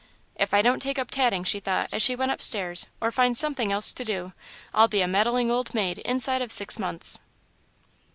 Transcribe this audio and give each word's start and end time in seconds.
"If 0.35 0.51
I 0.51 0.63
don't 0.63 0.81
take 0.81 0.97
up 0.97 1.11
tatting," 1.11 1.43
she 1.43 1.59
thought, 1.59 1.87
as 1.91 2.01
she 2.01 2.15
went 2.15 2.31
upstairs, 2.31 2.87
"or 2.99 3.11
find 3.11 3.37
something 3.37 3.71
else 3.71 3.93
to 3.93 4.03
do, 4.03 4.33
I'll 4.73 4.87
be 4.87 5.01
a 5.03 5.07
meddling 5.07 5.51
old 5.51 5.75
maid 5.75 5.99
inside 5.99 6.41
of 6.41 6.51
six 6.51 6.79
months." 6.79 7.19